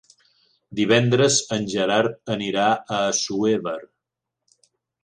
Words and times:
Divendres 0.79 1.37
en 1.57 1.69
Gerard 1.75 2.35
anirà 2.37 2.67
a 2.73 3.05
Assuévar. 3.13 3.79